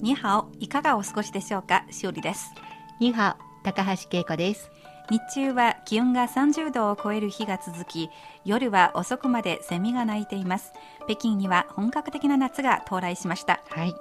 [0.00, 1.84] にはおいかがお過ごしでしょうか？
[1.90, 2.52] しおりです。
[3.00, 4.70] にはお高橋恵子です。
[5.10, 8.10] 日中は気温が30度を超える日が続き
[8.44, 10.72] 夜は遅くまでセミが鳴いています。
[11.06, 13.60] 北京には本格的な夏が到来しました。
[13.70, 13.94] はい。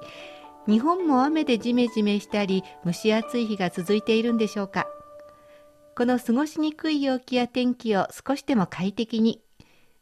[0.67, 4.85] 日本も雨でジメジメしたり蒸し暑い日が続いているんでしょうか。
[5.95, 9.41] この過ごしにくい陽気や天気を少しでも快適に。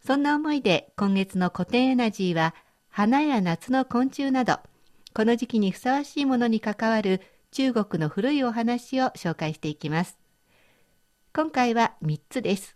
[0.06, 2.54] そんな思いで今月の古典エナジーは
[2.90, 4.60] 花や夏の昆虫など
[5.16, 7.22] この時期にふさわしいものに関わる
[7.52, 10.18] 中国の古いお話を紹介していきます。
[11.34, 12.76] 今回は3つです。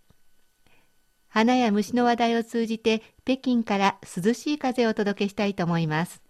[1.27, 6.21] 花や虫の話題を通じて北京から涼しい風をお届けしたいと思います。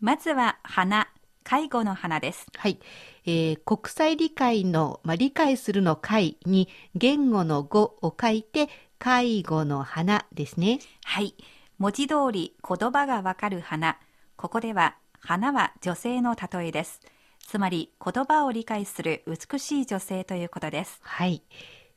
[0.00, 1.08] まずは花、
[1.44, 2.46] 介護の花です。
[2.54, 2.78] はい。
[3.24, 8.68] えー、国際理解の、まあ、理解するの会に言語の語を書いて
[8.98, 10.80] 介護の花ですね。
[11.04, 11.34] はい。
[11.78, 13.98] 文字通り言葉がわかる花。
[14.36, 17.00] ここでは花は女性の例えです。
[17.46, 21.00] つまり言葉を理解する美しい女性ということです。
[21.02, 21.42] はい。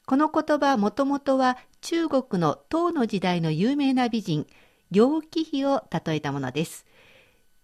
[0.06, 4.48] この言葉もともとは中国の唐の時代の有名な美人、
[4.92, 6.86] 楊貴妃を例えたものです。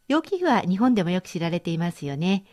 [0.07, 2.45] 楊貴妃は日本でもよく知られていますよね。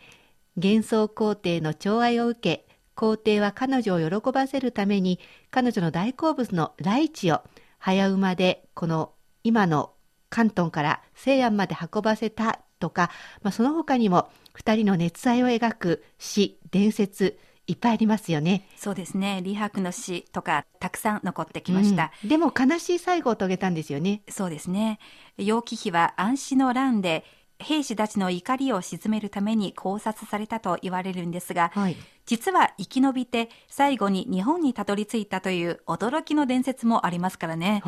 [0.55, 5.19] 幻想皇帝の寵愛を受け、皇帝は彼女を喜ばせるために
[5.51, 7.41] 彼女の大好物のライチを
[7.77, 9.11] 早馬でこの
[9.43, 9.91] 今の
[10.29, 13.09] 関東から西安まで運ばせたとか、
[13.41, 14.29] まあ、その他にも
[14.59, 18.67] 2人の熱愛を描く詩伝説いっぱいありますよね。
[18.77, 19.41] そうですね。
[19.43, 22.11] 李白の詩とかたくさん残ってきました。
[22.23, 24.21] うん、でも悲しい最後を遂げたんですよね。
[24.29, 24.99] そうですね。
[25.37, 27.25] 楊貴妃は安氏の乱で
[27.57, 37.81] 兵士たちの怒りを鎮めるために考察されたと言われるんですが、はい、実は生き延びて最後に日本にたどり着いたという驚きの伝説もありますからね。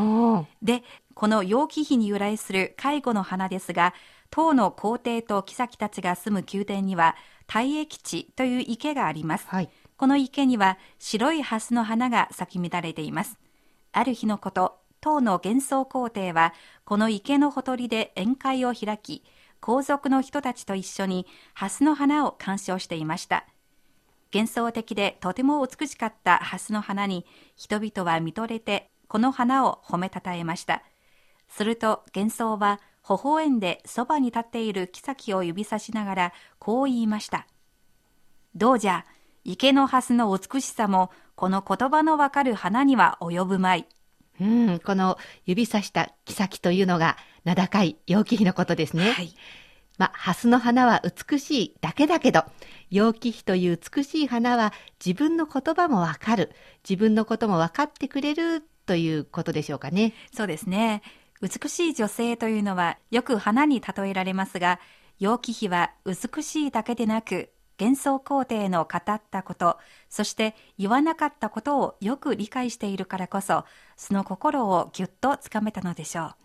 [0.61, 0.83] で、
[1.13, 3.93] この楊貴妃に由来する介護の花ですが、
[4.29, 7.15] 唐の皇帝と妃たちが住む宮殿には
[7.47, 13.37] 大益地という池があります、はい、この池には白い蓮の花が咲き乱れています。
[13.93, 19.23] ある日のこと唐の幻想皇帝はこの池のほとりで宴会を開き
[19.59, 23.45] 皇族の人たちと一緒に蓮の花を鑑賞していました。
[24.33, 30.83] 幻想的でとても美しかった蓮の花に人々は見とれてこの花を褒めたたえました。
[31.49, 37.47] すると幻想は微笑んでそばに立っている妃を指さしながらこう言いました。
[38.55, 39.05] どうじゃ、
[39.43, 43.87] 池の蓮の美しさもこの言葉のわかる花には及ぶまい。
[44.39, 49.11] うん、この指さした妃というのが名高い陽気妃のことですね。
[49.11, 49.33] はい。
[49.97, 52.43] まあ、蓮の花は美しいだけだけど、
[52.89, 54.73] 陽気妃という美しい花は
[55.03, 56.51] 自分の言葉もわかる、
[56.87, 60.13] 自分のことも分かってくれるということでしょうかね。
[60.31, 61.01] そうですね。
[61.41, 64.79] 美しい女性というのはよく花に例えられますが、
[65.19, 69.77] 楊貴妃は美しいだけでなく、幻想皇帝の語ったこと、
[70.09, 76.35] そして言わなかったことをよく理解しているからこそ、その心をぎゅっとつかめたのでしょう。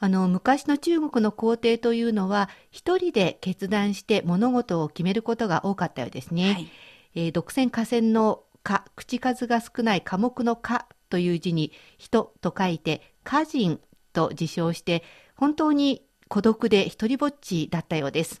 [0.00, 6.52] あの昔の中国の皇帝というのは一人で決断して物事を決めることが多かったようですね。
[6.52, 6.68] はい、
[7.14, 13.80] えー、独占河川のか口数が少ない科目の科という字に人と書いて歌人
[14.14, 15.02] と自称して
[15.36, 18.40] 本当に孤独で一りぼっちだったようです。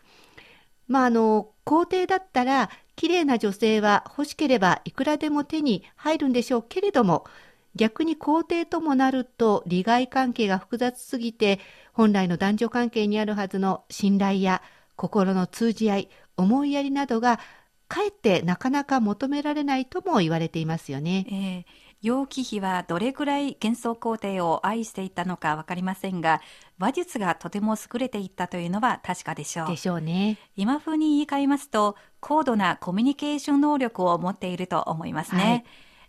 [0.88, 7.24] まああの皇帝だったら綺麗な女性は欲しければいくらでも手に入るんでしょうけれども
[7.74, 11.58] 逆に皇帝ともなると利害関係が複雑すぎて
[11.92, 14.62] 本来の男女関係にあるはずの信頼や
[14.96, 17.40] 心の通じ合い思いやりなどが
[17.88, 21.26] かえってなかなか求められないとも言われていますよね。
[21.66, 26.42] えー楊貴妃はどれぐらい幻想皇帝を愛していたのかわかりませんが、
[26.78, 29.68] 話術がとても優れていったというのは確かでしょう。
[29.68, 30.36] でしょうね。
[30.54, 35.64] 今風に言い換えますと、高度なコミュニケーション能力を持っていると思いますね。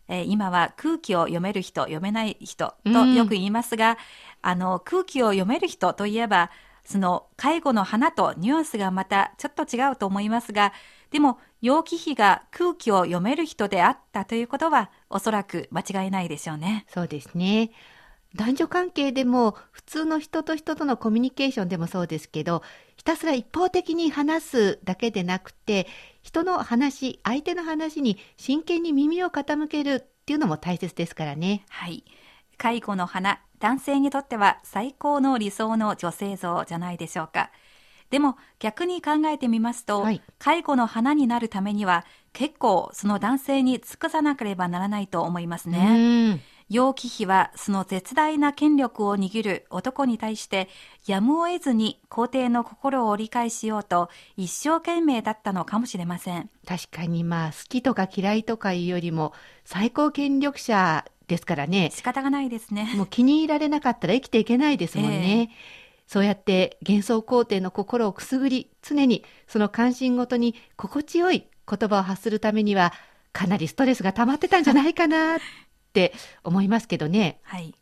[0.07, 3.97] はい、えー、今は空気を読める人、読めない人とよく言いますが、うん、
[4.41, 6.51] あの、空気を読める人といえば、
[6.83, 10.73] その介護の花とニュアンスがまたちょっと違うと思いますが、
[11.15, 16.85] でも、楊貴妃が空気を読める人であったということは、おそらく間違いないでしょうね。
[16.89, 17.71] そうですね。
[18.35, 22.63] 男女関係でも普通の人と人とのコミュニケーションでもそうですけど
[22.97, 25.87] ひたすら一方的に話すだけでなくて
[26.21, 31.63] 人の話相手の話に真剣に耳を傾けるっていうのも大切ですからね。
[31.69, 32.03] はい
[32.57, 37.51] 介護の花男性にとっては最高の理想の女性像じゃないでしょうか。
[38.09, 46.41] でも逆に考えてみますと、はい、介護の花になるためには結構その男性に尽くさなければならないと思いますね。
[46.69, 50.67] 楊貴妃はその絶大な権力を握る男に対して
[51.05, 56.49] やむを得ずに皇帝の心を理解しようと一生懸命だったのかもしれません。
[56.67, 61.91] 確かにまあ好きとか嫌いとかいうよりも最高権力者ですからね。
[61.93, 62.91] 仕方がないですね。
[62.95, 72.93] もう気に入られなかったら生きていけないですもんね、えーそうやって幻想皇帝の心をくすぐり、常にその関心ごとに心地よい言葉を発するためには、
[73.33, 75.39] かなりストレスが溜まってたんじゃないかなっ
[75.93, 76.13] て
[76.43, 77.39] 思いますけどね。
[77.43, 77.73] はい。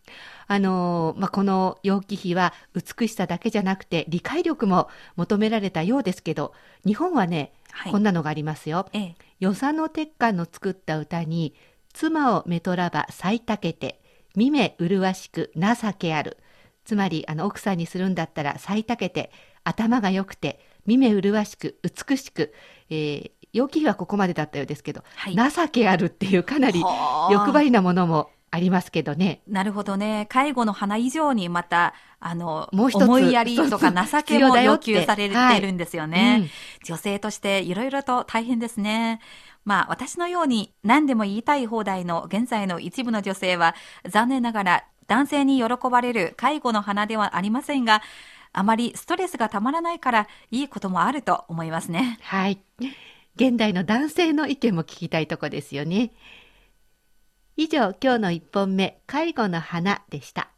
[0.47, 6.53] あの、まあ、この楊貴妃は美しさだけじゃなくて理解力も求められたようですけど、
[6.85, 8.87] 日本はね、はい、こんなのがありますよ。
[8.93, 11.55] ええ、与謝野鉄幹の作った歌に、
[11.93, 14.01] 妻をめとらば咲いたけて、
[14.35, 16.37] 見目麗しく情けある。
[16.85, 19.31] つまりあの奥さんにするんだったら咲いけて
[19.63, 22.53] 頭が良くて見目麗しく美しく、
[22.89, 26.83] えー、陽気はここまでだったようですけど、はい、情けあるっていうかなり
[27.31, 29.41] 欲張りなものもありますけどね。
[29.47, 30.27] なるほどね。
[30.29, 36.19] 介護の花以上にまた、あの、もう一つ思いやりとか情けも要求されてるんですよね。
[36.19, 36.49] はいうん、
[36.85, 39.21] 女性としていろいろと大変ですね。
[39.65, 43.73] まあ私のように何でも言いたい放題の現在の一部の女性は
[44.07, 48.01] 残念ながら男性に喜ばれる介護の花ではありませんが、
[48.51, 52.19] あまりストレスがたまらないからいいこともあると思いますね。
[52.21, 52.61] はい。
[53.35, 56.11] 現代の男性の意見も聞きたいとこですよね。
[57.57, 60.49] 以上、今日の一本目、介護の花でした。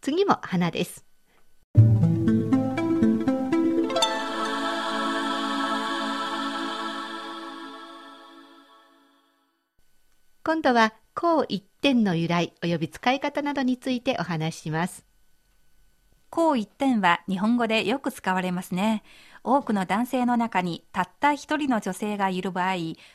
[0.00, 1.04] 次も花です。
[10.44, 15.15] 今度は項一点の由来及び使い方などについてお話しします。
[16.36, 19.02] 項一点は日本語でよく使われますね。
[19.42, 22.74] 多くの男性の中にたった一人の女性がいる場合、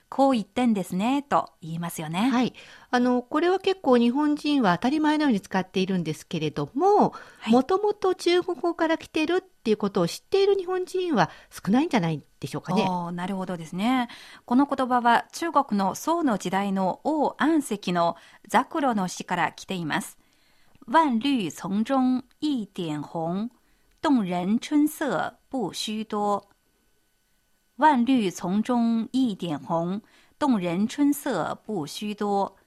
[0.09, 2.31] 項一点ですね、と言いますよね。
[2.31, 2.55] はい。
[2.89, 7.13] あの、これは結構日本人は当たり前のように使っているんですけれども、
[7.45, 12.87] もともと中国語から来てるっていうことを知っている日本人は少ないんじゃないでしょうかね。
[13.11, 14.07] なるほどですね。
[14.45, 18.15] この言葉は中国の宋の時代の王安石の
[18.47, 20.17] ザクロの詩から来ています。
[20.87, 23.49] 万绿丛中一点红，
[24.01, 26.49] 动人春色不须多。
[27.75, 30.01] 万绿丛中一点红，
[30.39, 32.57] 动人春色不须多。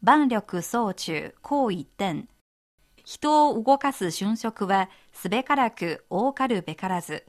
[0.00, 2.28] 万力装置こう一点。
[3.04, 7.24] 人を動かす春色はすべからく多かるべからず。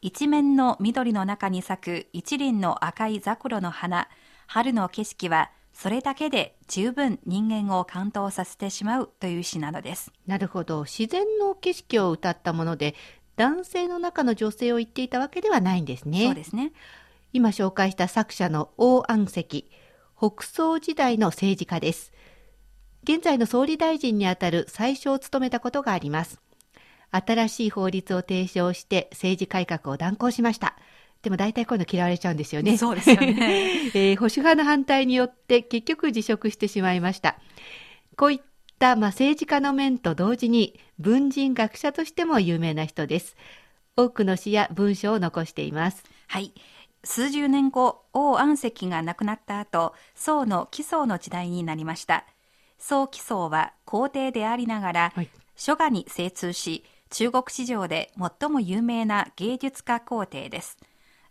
[0.00, 4.08] 一面の緑の中に咲く一輪の赤い桜の花、
[4.46, 10.10] 春の景色はそれだけで十分人間を感動させてしまうという詩なのです。
[10.26, 10.84] なるほど。
[10.84, 12.96] 自然の景色を歌ったもので、
[13.36, 16.24] 男性の中の女性を言っていたわけではないんですね。
[16.24, 16.72] そうですね。
[17.32, 19.70] 今紹介した作者の王安石、
[20.18, 22.12] 北宋時代の政治家です。
[23.04, 26.40] 現在の総理大臣にあたる最初を務めたことがあります。
[27.12, 30.76] 新しい法律を提唱して政治改革を断行しました。
[31.22, 32.76] でも大体こういうの嫌われちゃうんですよね。
[32.76, 33.90] そうですよね。
[33.94, 37.38] えー、保守派の反対によって結局辞職してしまいました。
[38.16, 38.40] こういっ
[38.78, 43.36] た、まあ、政治家の面と同時に文人学者としても有名な人です。
[43.96, 46.04] 多くの詩や文章を残しています。
[46.28, 46.52] はい。
[47.04, 52.24] 数十年後、王安石が亡くなった後、宋の奇想の時代になりました。
[52.78, 60.78] 宋奇想は皇帝でありながら、はい、書画に精通し、中国史上で最も有名な芸術家皇帝です。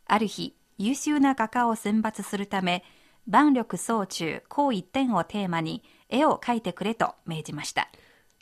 [0.08, 2.84] ある日、優秀な画家を選抜するため、
[3.28, 7.90] 万力総中、高一点をテーマに絵を描いてくれと命じました。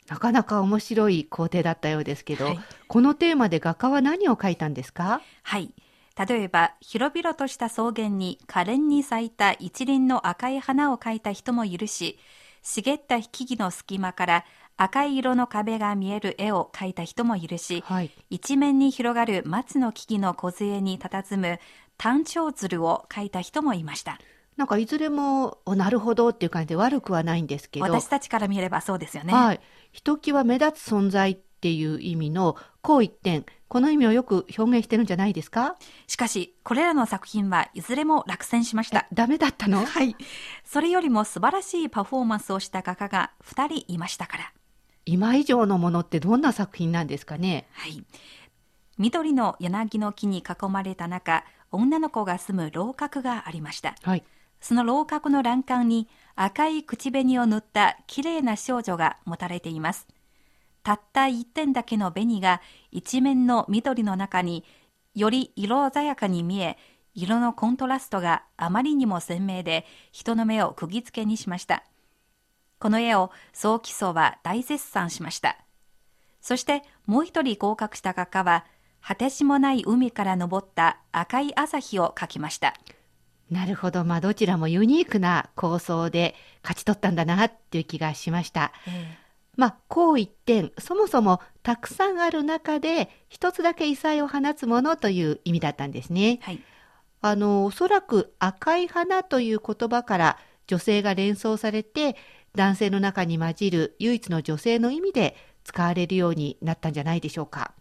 [0.08, 5.20] なかなか面白い工程だったようですけど、はい、このテーマで画家は何を描いたんですか？
[5.42, 5.72] はい。
[6.16, 12.18] 例えば、広々とした草原に可憐に咲いた一輪の赤い花を描いた人もいるし、
[12.66, 14.44] 茂った木々の隙間から
[14.76, 21.60] 赤い色の壁が見える絵を描いた人もいるし、はい、一面に広がる松の木々の梢に佇む
[21.96, 24.18] 単調鶴を描いた人もいました。
[24.56, 29.32] なんかいずれもなるほどっていう感じで悪くはないんですけど私たちから見ればそうですよね。
[29.32, 29.60] はい、
[29.92, 33.44] ひときわ目立つ存在っていう意味のこう一点。
[33.68, 35.76] この意味をよく表現してるんじゃないですか？
[36.06, 39.06] しかしこれらの作品はいずれも落選しました。
[39.12, 39.84] ダメだったの？
[39.84, 40.14] はい。
[40.64, 44.52] それよりも素晴らしいパフォーマンスをした画家が2人いましたから。
[45.04, 47.66] 今以上のものってどんな作品なんですかね？
[47.72, 48.04] はい。
[48.98, 54.24] 緑の柳の木に囲まれた中女の子が住む楼閣がありました、はい、
[54.60, 60.06] その楼閣の欄干に赤い口紅を塗った綺麗な少女が持たれています。
[60.86, 62.60] たった一点だけの紅が
[62.92, 64.62] 一面の緑の中に
[65.16, 66.78] より色鮮やかに見え、
[67.12, 71.82] 色のコントラストがあまりにも鮮明で人の目を釘付けにしました。
[72.78, 75.58] この絵を総基礎は大絶賛しました。
[76.40, 78.64] そしてもう一人合格した画家は、
[79.00, 82.74] 果てしもない海から昇った赤い朝日を描きました。
[83.50, 88.72] なるほど、まあ、どちらもユニークな構想で勝ち取ったんだなっていう気がしました。
[88.86, 89.25] えー、
[89.56, 96.38] まあ、こう一点、そもそもたくさんある中で一つだけ異彩を放つものという意味だったんですね。
[96.42, 96.60] はい、
[97.22, 102.16] あの、おそらく赤い花という言葉から女性が連想されて、
[102.54, 107.72] 男性の中に混じる唯一の女性の意味で使われるようになったんじゃないでしょうか。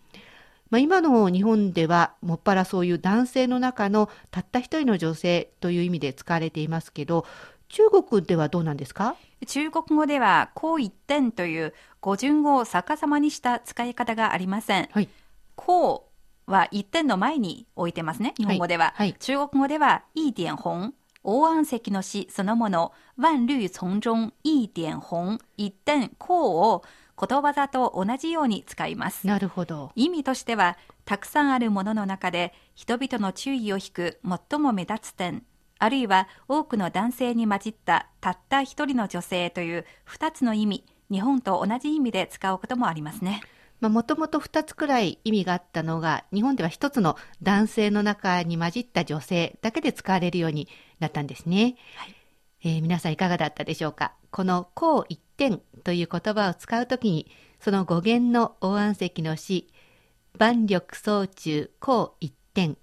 [0.69, 7.25] まあ、今の日本ではもっぱらそういう男性の中のたった一人の女性という意味で使われていますけど
[7.69, 9.15] 中国ではどうなんですか？
[9.47, 14.89] 中国語では「こう一点」という語順を逆さまにした使い方がありません。
[14.91, 15.09] はい、
[15.55, 16.09] こ
[16.47, 18.93] うは一点の前に置いてますね日本語では。
[18.95, 20.93] はいはい、中国語では「一点本」
[21.23, 26.83] 大安石の詩そのもの「万绿丛中一点本」一点こうを
[27.15, 29.25] ことわざと同じように使います。
[29.25, 29.91] なるほど。
[29.95, 34.19] 意味としては、たくさんあるものの中で人々の注意を引く
[34.49, 35.45] 最も目立つ点、
[35.77, 43.41] あるいは多くの男性に混じったたった一人の女性という二つの意味、日本と同じ意味で使うこともありますね。
[43.81, 50.67] もともと2つくらい意味があったのが日本では1つの男性の中に混じった女性だけで使われるように
[50.99, 51.75] なったんですね。
[51.95, 52.15] はい
[52.63, 54.13] えー、皆さんいかがだったでしょうか？
[54.31, 57.29] この「こう一点」という言葉を使うときに
[57.59, 59.67] その語源の大安石の詩
[60.39, 62.77] 「万力総中こう一点」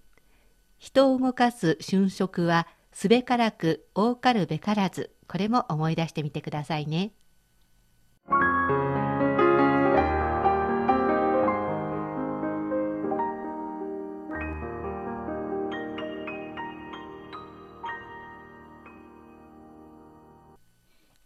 [0.79, 5.11] 人を動かす瞬色はすべからく多かるべからず。
[5.27, 7.13] これも思い出してみてくださいね。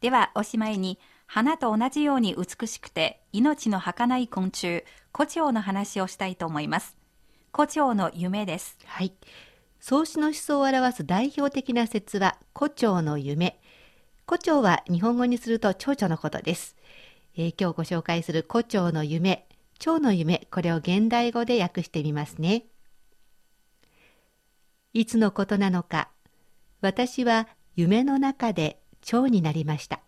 [0.00, 6.96] ではおしまいに花と同じように美しくて命の儚い昆虫胡蝶の話をしたいと思います。
[7.50, 8.78] 胡蝶の夢です。
[8.84, 9.12] はい。
[9.88, 13.56] 創始の思想を表す代表的な説は胡蝶の夢
[14.26, 16.74] 胡蝶は日本語にすると蝶々のことです、
[17.36, 19.46] えー、今日ご紹介する胡蝶の夢
[19.78, 22.64] 蝶の夢これを現代語で訳してみますね
[24.92, 26.08] いつのことなのか
[26.80, 30.00] 私は夢の中で蝶になりました。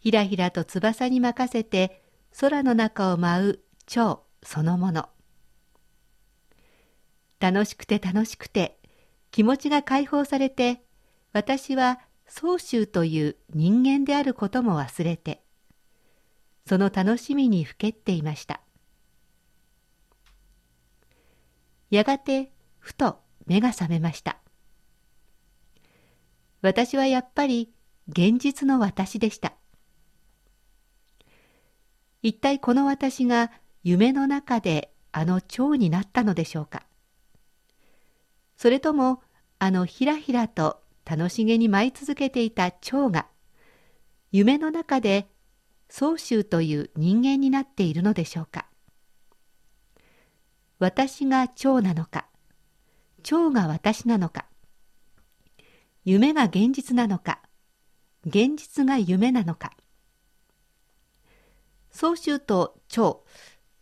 [0.00, 2.02] ひらひらと翼に任せて
[2.40, 5.08] 空の中を舞う蝶そのもの。
[7.40, 8.78] 楽しくて楽しくて
[9.30, 10.82] 気持ちが解放されて
[11.32, 15.42] 私は宗州という人間であることも忘れて
[16.66, 18.60] その楽しみにふけっていました。
[21.90, 24.38] やがてふと目が覚めました。
[26.62, 27.70] 私はやっぱり
[28.08, 29.54] 現実の私でした。
[32.22, 33.52] 一体この私が
[33.84, 36.82] 夢の中であの蝶になったのでしょうか。
[38.56, 39.22] それとも
[39.58, 43.26] あのひらひらと楽しげに舞い続けていた蝶が
[44.32, 45.28] 夢の中で
[45.88, 48.66] 宗州という人間になっているのでしょうか
[50.78, 52.26] 私が蝶なのか
[53.22, 54.46] 蝶が私なのか
[56.06, 57.40] 夢が現実なのか、
[58.24, 59.72] 現実が夢なのか。
[61.90, 63.24] 総集と蝶、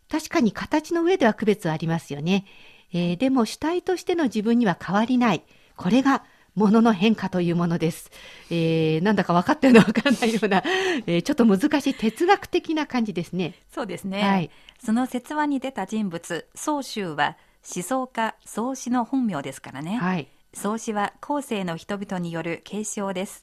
[0.09, 2.47] 確かに形の上では区別はありますよね。
[2.94, 5.42] えー、でも主体としての自分には変わりない。
[5.76, 6.24] これが
[6.54, 8.10] 物の変化というものです。
[8.48, 10.62] えー、なんだか分かったような分からないような、
[11.06, 13.54] えー、ちょっと難しい哲学的な感じですね。
[13.74, 14.22] そうですね。
[14.22, 14.50] はい、
[14.82, 17.36] その説話に出た人物、宗州は
[17.74, 19.96] 思想家、創始の本名ですからね。
[19.96, 20.28] はい。
[20.52, 23.42] 創始は後世の人々による継承です。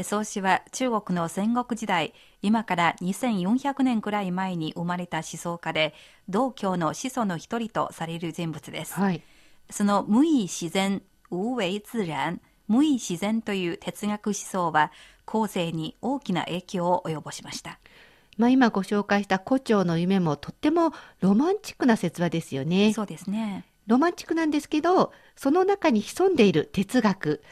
[0.00, 5.94] 創始は中国の戦国時代、今から2400年くらい前に生まれた思想家で、
[6.30, 8.94] 道教の始祖の一人とされる人物です。
[8.94, 9.22] はい、
[9.68, 14.92] その無意自然、無為自然、無意自然という哲学思想は、
[15.26, 17.78] 後世に大きな影響を及ぼしました。
[18.38, 22.94] まあ、今ご紹介した胡蝶の夢もとってもロマンチックな説話ですよね。
[22.94, 23.66] そうですね。
[23.86, 27.42] ロマンチックなんですけど、その中に潜んでいる哲学、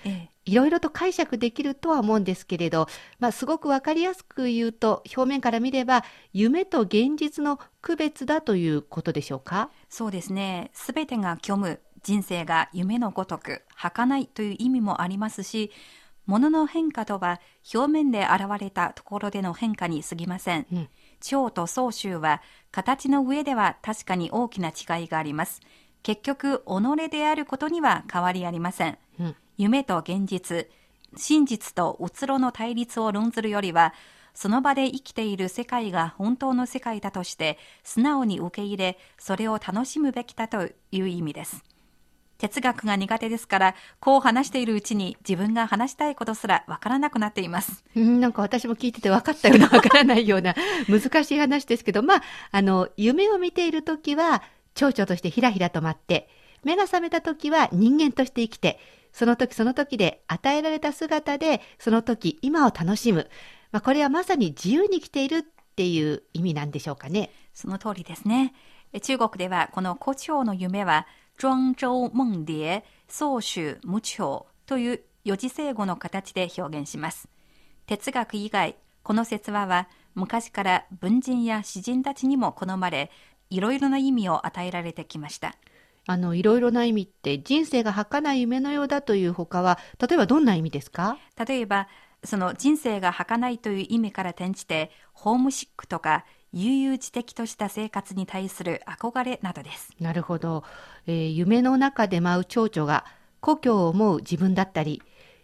[0.44, 9.70] いろいろと解釈できるとは思うんですけれど、まあ、すごくわかりやすく言うと、表面から見れば、夢と現実の区別だということでしょうか？
[9.88, 10.70] そうですね。
[10.72, 15.70] すべてが虚無、人生が夢のごとく、儚いという意味もありますし、
[16.26, 17.40] 物の変化とは
[17.74, 20.66] 表面で現れたところでの変化に過ぎません。
[20.72, 20.88] うん、
[21.20, 25.60] 蝶と総集は形の上では確かに大きな違いがあります。
[26.02, 28.98] 結局、己であることには変わりありません。
[29.18, 30.68] うん、夢と現実、
[31.16, 33.94] 真実とうつろの対立を論ずるよりは、
[34.34, 41.62] その場で生きている世界が本当の世界だとして、素直に受け入れ、それを楽しむべきだという意味です。
[42.40, 47.84] 哲学が苦手ですから、こう話しているうちに自分が話したいことすらわからなくなっています。
[47.94, 50.54] なんか私も聞いてて分かったようなわからないような
[50.88, 54.42] 難しい話ですけど、まあ、あの、夢を見ているときは、
[54.74, 56.28] 蝶々としてひらひらと待って、
[56.64, 58.78] 目が覚めた時は人間として生きて、
[59.12, 63.28] その時その時で与えられた姿で、その時今を楽しむ。
[63.72, 65.42] まあ、これはまさに自由に生きているっ
[65.76, 67.30] ていう意味なんでしょうかね。
[67.54, 68.54] その通りですね。
[69.02, 71.06] 中国ではこの胡蝶の夢は、
[71.38, 77.28] 庄周夢蝶、宗主無調という四字成語の形で表現します。
[77.86, 83.10] 哲学以外、この説話は昔から文人や詩人たちにも好まれ、
[83.50, 85.56] いろいろな意味を与えられてきました。
[86.06, 91.18] あの、いろいろな意味って人生が儚い夢のようだというほかは、例えばどんな意味ですか？
[91.46, 91.88] 例えば、
[92.24, 99.90] その人生が儚いという意味から転じて、ホームシックとか、悠々自適とした生活に対する憧れなどです。
[100.00, 100.64] なるほど。
[101.06, 103.04] えー、夢の中で舞う蝶々が
[103.40, 105.00] 故郷を思う自分だったり、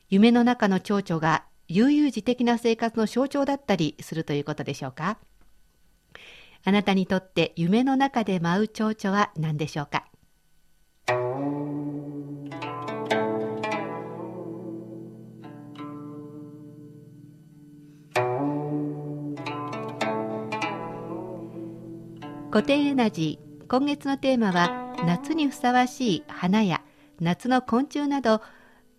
[0.08, 5.18] 夢の中の蝶々が悠々自適な生活の象徴だったりするということでしょうか？
[6.68, 10.04] あなたにとって夢の中で舞う蝶々は何でしょうか？
[22.50, 26.82] 古典エナジー今月のテーマは夏にふさわしい花や
[27.20, 28.42] 夏の昆虫など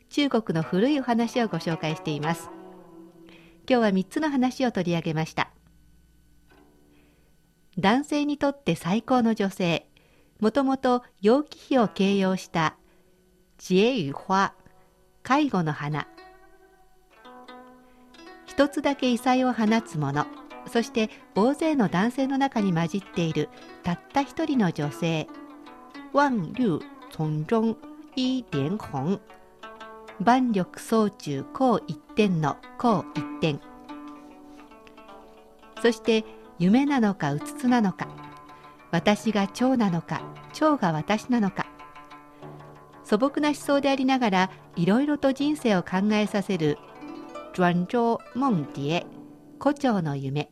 [0.08, 2.50] 中国の古いお話をご紹介しています。
[3.70, 5.50] 今日は3つの話を取り上げました。
[7.80, 9.88] 男性にとって最高の女性。
[10.40, 12.76] もともと楊貴妃を形容した
[13.58, 14.54] 知恵与花。
[15.22, 16.08] 介護の花。
[18.46, 20.26] 一つだけ異彩を放つもの。
[20.72, 23.50] そして大勢の男性の中に混じっている
[23.84, 25.28] たった一人の女性。
[26.14, 26.80] 万竜
[27.12, 27.78] 从中。
[28.16, 29.22] 一連本
[30.20, 32.58] 万力総中高一点の。
[32.80, 33.60] 高一点。
[35.84, 36.26] そして
[36.60, 38.08] 夢なのかうつつなのか
[38.92, 40.22] 私が蝶なのか
[40.54, 41.68] 蝶が私なのか
[43.04, 46.78] 素朴な思想でありながらいろいろと人生を考えさせる
[47.54, 49.08] 转状夢蝶
[49.60, 50.50] 胡蝶の夢。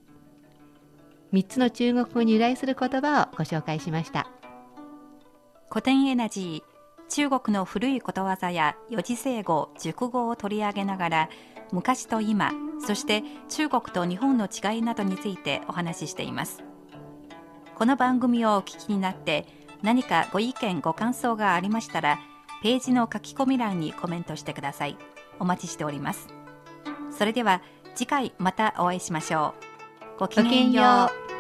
[1.34, 4.28] 3つの中国語に由来する言葉をご紹介しました。
[5.70, 11.30] 古典エナジー中国の古いことわざや四字成語熟語を取り上げながら
[11.72, 12.52] 昔と今
[12.86, 16.64] そして中国と日本の違いなどについてお話ししています。
[17.76, 19.46] この番組をお聞きになって
[19.82, 22.20] 何かご意見ご感想がありましたら
[22.64, 24.98] ページの書き込み欄にコメントしてください。
[25.40, 26.28] お待ちしております。
[27.12, 27.62] それでは
[27.96, 29.54] 次回またお会いしましょ
[30.16, 30.20] う。
[30.20, 31.35] ごきげんよう。